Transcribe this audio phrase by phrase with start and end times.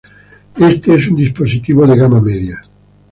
[0.57, 2.59] Este es un dispositivo de gama media.